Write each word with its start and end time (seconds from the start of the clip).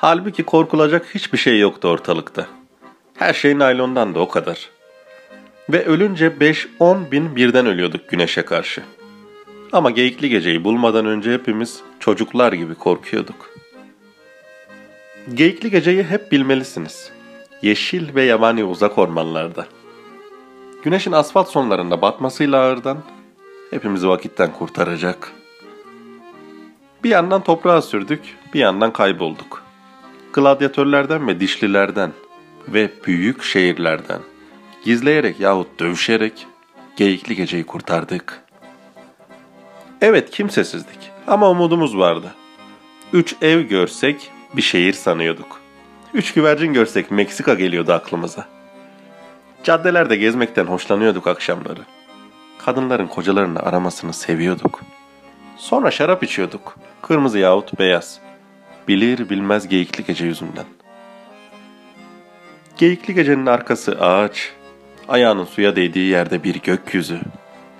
Halbuki 0.00 0.42
korkulacak 0.42 1.14
hiçbir 1.14 1.38
şey 1.38 1.58
yoktu 1.58 1.88
ortalıkta. 1.88 2.46
Her 3.14 3.34
şey 3.34 3.58
naylondan 3.58 4.14
da 4.14 4.20
o 4.20 4.28
kadar. 4.28 4.68
Ve 5.70 5.84
ölünce 5.84 6.26
5-10 6.26 7.10
bin 7.10 7.36
birden 7.36 7.66
ölüyorduk 7.66 8.08
güneşe 8.08 8.42
karşı. 8.42 8.82
Ama 9.72 9.90
geyikli 9.90 10.28
geceyi 10.28 10.64
bulmadan 10.64 11.06
önce 11.06 11.32
hepimiz 11.32 11.80
çocuklar 12.00 12.52
gibi 12.52 12.74
korkuyorduk. 12.74 13.50
Geyikli 15.34 15.70
geceyi 15.70 16.02
hep 16.02 16.32
bilmelisiniz. 16.32 17.12
Yeşil 17.62 18.14
ve 18.14 18.22
yabani 18.22 18.64
uzak 18.64 18.98
ormanlarda. 18.98 19.66
Güneşin 20.82 21.12
asfalt 21.12 21.48
sonlarında 21.48 22.02
batmasıyla 22.02 22.60
ağırdan 22.60 22.98
hepimizi 23.70 24.08
vakitten 24.08 24.52
kurtaracak. 24.52 25.32
Bir 27.04 27.10
yandan 27.10 27.42
toprağa 27.42 27.82
sürdük, 27.82 28.36
bir 28.54 28.60
yandan 28.60 28.92
kaybolduk. 28.92 29.67
Gladyatörlerden 30.32 31.28
ve 31.28 31.40
dişlilerden 31.40 32.12
ve 32.68 32.90
büyük 33.06 33.42
şehirlerden 33.42 34.20
gizleyerek 34.84 35.40
yahut 35.40 35.80
dövüşerek 35.80 36.46
geyikli 36.96 37.36
geceyi 37.36 37.64
kurtardık. 37.64 38.42
Evet 40.00 40.30
kimsesizdik 40.30 41.10
ama 41.26 41.50
umudumuz 41.50 41.98
vardı. 41.98 42.34
Üç 43.12 43.36
ev 43.42 43.60
görsek 43.60 44.30
bir 44.56 44.62
şehir 44.62 44.92
sanıyorduk. 44.92 45.60
Üç 46.14 46.34
güvercin 46.34 46.72
görsek 46.72 47.10
Meksika 47.10 47.54
geliyordu 47.54 47.92
aklımıza. 47.92 48.48
Caddelerde 49.64 50.16
gezmekten 50.16 50.64
hoşlanıyorduk 50.64 51.26
akşamları. 51.26 51.80
Kadınların 52.58 53.06
kocalarını 53.06 53.60
aramasını 53.60 54.12
seviyorduk. 54.12 54.80
Sonra 55.56 55.90
şarap 55.90 56.22
içiyorduk. 56.22 56.76
Kırmızı 57.02 57.38
yahut 57.38 57.78
beyaz. 57.78 58.20
Bilir 58.88 59.30
bilmez 59.30 59.68
geyikli 59.68 60.04
gece 60.04 60.26
yüzünden. 60.26 60.64
Geyikli 62.76 63.14
gecenin 63.14 63.46
arkası 63.46 64.00
ağaç. 64.00 64.52
Ayağının 65.08 65.44
suya 65.44 65.76
değdiği 65.76 66.10
yerde 66.10 66.44
bir 66.44 66.54
gökyüzü. 66.62 67.20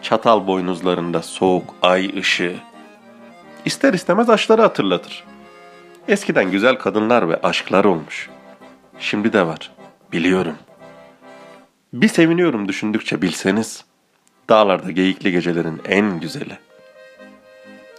Çatal 0.02 0.46
boynuzlarında 0.46 1.22
soğuk 1.22 1.74
ay 1.82 2.18
ışığı. 2.18 2.56
İster 3.64 3.94
istemez 3.94 4.30
aşkları 4.30 4.62
hatırlatır. 4.62 5.24
Eskiden 6.08 6.50
güzel 6.50 6.76
kadınlar 6.78 7.28
ve 7.28 7.40
aşklar 7.42 7.84
olmuş. 7.84 8.28
Şimdi 8.98 9.32
de 9.32 9.46
var. 9.46 9.70
Biliyorum. 10.12 10.56
Bir 11.92 12.08
seviniyorum 12.08 12.68
düşündükçe 12.68 13.22
bilseniz. 13.22 13.84
Dağlarda 14.48 14.90
geyikli 14.90 15.32
gecelerin 15.32 15.80
en 15.88 16.20
güzeli. 16.20 16.58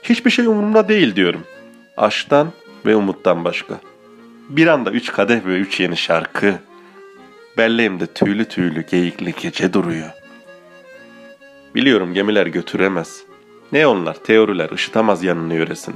Hiçbir 0.03 0.31
şey 0.31 0.45
umurumda 0.45 0.89
değil 0.89 1.15
diyorum. 1.15 1.43
Aşktan 1.97 2.51
ve 2.85 2.95
umuttan 2.95 3.45
başka. 3.45 3.79
Bir 4.49 4.67
anda 4.67 4.91
üç 4.91 5.11
kadeh 5.11 5.45
ve 5.45 5.57
üç 5.59 5.79
yeni 5.79 5.97
şarkı. 5.97 6.55
Belleğimde 7.57 8.05
tüylü 8.05 8.45
tüylü 8.45 8.85
geyikli 8.85 9.33
gece 9.41 9.73
duruyor. 9.73 10.09
Biliyorum 11.75 12.13
gemiler 12.13 12.47
götüremez. 12.47 13.23
Ne 13.71 13.87
onlar 13.87 14.13
teoriler 14.13 14.71
ışıtamaz 14.71 15.23
yanını 15.23 15.53
yöresini. 15.53 15.95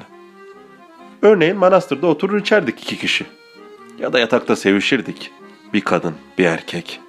Örneğin 1.22 1.58
manastırda 1.58 2.08
oturur 2.08 2.42
içerdik 2.42 2.82
iki 2.84 2.98
kişi. 2.98 3.26
Ya 4.00 4.14
da 4.14 4.20
yatakta 4.20 4.56
sevişirdik. 4.56 5.32
Bir 5.74 5.82
kadın, 5.82 6.16
bir 6.38 6.46
erkek. 6.46 7.00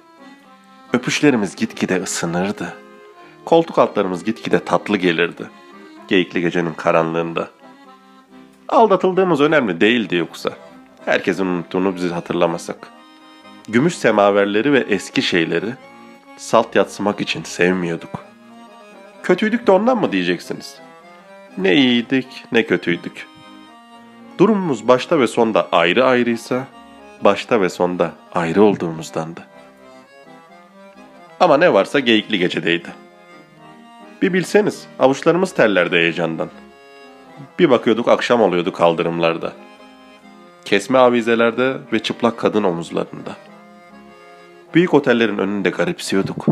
Öpüşlerimiz 0.93 1.55
gitgide 1.55 2.01
ısınırdı. 2.03 2.73
Koltuk 3.45 3.79
altlarımız 3.79 4.23
gitgide 4.23 4.59
tatlı 4.59 4.97
gelirdi. 4.97 5.49
Geyikli 6.07 6.41
gecenin 6.41 6.73
karanlığında. 6.73 7.49
Aldatıldığımız 8.69 9.41
önemli 9.41 9.81
değildi 9.81 10.15
yoksa. 10.15 10.49
Herkesin 11.05 11.45
unuttuğunu 11.45 11.95
bizi 11.95 12.09
hatırlamasak. 12.09 12.87
Gümüş 13.67 13.95
semaverleri 13.95 14.73
ve 14.73 14.79
eski 14.79 15.21
şeyleri 15.21 15.73
salt 16.37 16.75
yatsımak 16.75 17.21
için 17.21 17.43
sevmiyorduk. 17.43 18.25
Kötüydük 19.23 19.67
de 19.67 19.71
ondan 19.71 19.97
mı 19.97 20.11
diyeceksiniz? 20.11 20.79
Ne 21.57 21.75
iyiydik 21.75 22.27
ne 22.51 22.63
kötüydük. 22.63 23.27
Durumumuz 24.37 24.87
başta 24.87 25.19
ve 25.19 25.27
sonda 25.27 25.67
ayrı 25.71 26.05
ayrıysa, 26.05 26.67
başta 27.21 27.61
ve 27.61 27.69
sonda 27.69 28.11
ayrı 28.33 28.63
olduğumuzdandı. 28.63 29.47
Ama 31.39 31.57
ne 31.57 31.73
varsa 31.73 31.99
geyikli 31.99 32.39
gecedeydi. 32.39 32.89
Bir 34.21 34.33
bilseniz 34.33 34.87
avuçlarımız 34.99 35.53
terlerdi 35.53 35.95
heyecandan. 35.95 36.49
Bir 37.59 37.69
bakıyorduk 37.69 38.07
akşam 38.07 38.41
oluyordu 38.41 38.73
kaldırımlarda. 38.73 39.53
Kesme 40.65 40.97
avizelerde 40.97 41.77
ve 41.93 41.99
çıplak 41.99 42.37
kadın 42.37 42.63
omuzlarında. 42.63 43.35
Büyük 44.73 44.93
otellerin 44.93 45.37
önünde 45.37 45.69
garipsiyorduk. 45.69 46.45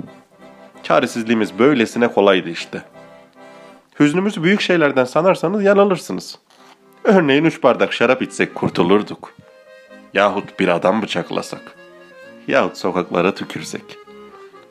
Çaresizliğimiz 0.84 1.60
böylesine 1.60 2.08
kolaydı 2.08 2.50
işte. 2.50 2.84
Hüznümüzü 4.00 4.44
büyük 4.44 4.62
şeylerden 4.62 5.06
sanarsanız 5.06 5.64
yanılırsınız. 5.64 6.40
Örneğin 7.04 7.44
üç 7.44 7.64
bardak 7.64 7.94
şarap 7.94 8.22
içsek 8.22 8.56
kurtulurduk. 8.56 9.34
Yahut 10.14 10.60
bir 10.60 10.68
adam 10.68 11.02
bıçaklasak. 11.02 11.76
Yahut 12.48 12.78
sokaklara 12.78 13.36
tükürsek. 13.36 13.84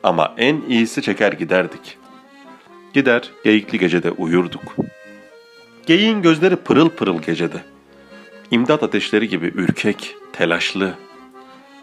Ama 0.03 0.33
en 0.37 0.61
iyisi 0.61 1.01
çeker 1.01 1.33
giderdik. 1.33 1.97
Gider 2.93 3.31
geyikli 3.43 3.79
gecede 3.79 4.11
uyurduk. 4.11 4.75
Geyiğin 5.85 6.21
gözleri 6.21 6.55
pırıl 6.55 6.89
pırıl 6.89 7.21
gecede. 7.21 7.63
İmdat 8.51 8.83
ateşleri 8.83 9.29
gibi 9.29 9.45
ürkek, 9.45 10.15
telaşlı. 10.33 10.93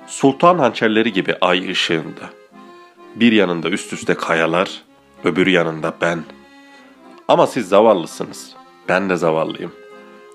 Sultan 0.07 0.59
hançerleri 0.59 1.13
gibi 1.13 1.37
ay 1.41 1.71
ışığında. 1.71 2.31
Bir 3.15 3.33
yanında 3.33 3.71
üst 3.71 3.93
üste 3.93 4.15
kayalar, 4.15 4.83
öbür 5.25 5.47
yanında 5.47 5.95
ben. 6.01 6.25
Ama 7.29 7.47
siz 7.47 7.69
zavallısınız. 7.69 8.55
Ben 8.89 9.11
de 9.11 9.17
zavallıyım. 9.17 9.73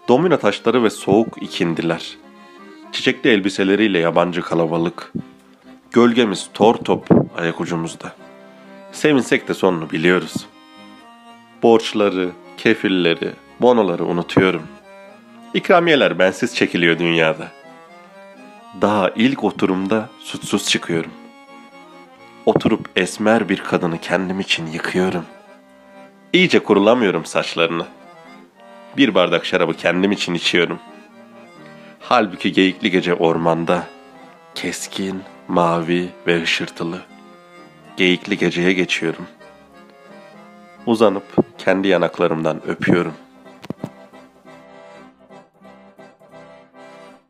Domino 0.08 0.38
taşları 0.38 0.84
ve 0.84 0.90
soğuk 0.90 1.38
ikindiler. 1.42 2.18
Çiçekli 2.92 3.30
elbiseleriyle 3.30 4.00
yabancı 4.00 4.42
kalabalık. 4.42 5.14
Gölgemiz 5.92 6.50
tor 6.54 6.76
top 6.76 7.08
ayak 7.38 7.62
ucumuzda. 7.62 8.16
Sevinsek 8.92 9.48
de 9.48 9.54
sonunu 9.54 9.90
biliyoruz. 9.90 10.46
Borçları, 11.64 12.30
kefilleri, 12.58 13.32
bonoları 13.62 14.06
unutuyorum. 14.06 14.68
İkramiyeler 15.54 16.20
bensiz 16.20 16.56
çekiliyor 16.56 17.00
dünyada. 17.00 17.48
Daha 18.82 19.10
ilk 19.16 19.44
oturumda 19.44 20.10
suçsuz 20.20 20.70
çıkıyorum. 20.70 21.12
Oturup 22.46 22.90
esmer 22.96 23.50
bir 23.50 23.58
kadını 23.58 23.98
kendim 23.98 24.40
için 24.40 24.68
yıkıyorum. 24.68 25.26
İyice 26.34 26.60
kurulamıyorum 26.60 27.26
saçlarını. 27.26 27.86
Bir 28.98 29.16
bardak 29.16 29.46
şarabı 29.46 29.74
kendim 29.74 30.12
için 30.12 30.34
içiyorum. 30.34 30.80
Halbuki 32.00 32.52
geyikli 32.52 32.92
gece 32.92 33.14
ormanda, 33.14 33.88
keskin, 34.56 35.22
mavi 35.48 36.10
ve 36.28 36.44
ışırtılı. 36.44 37.02
Geyikli 37.98 38.38
geceye 38.38 38.74
geçiyorum. 38.74 39.28
Uzanıp 40.86 41.24
kendi 41.58 41.88
yanaklarımdan 41.88 42.62
öpüyorum. 42.68 43.14